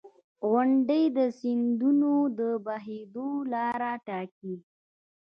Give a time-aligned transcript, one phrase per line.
[0.49, 4.55] •غونډۍ د سیندونو د بهېدو لاره ټاکي.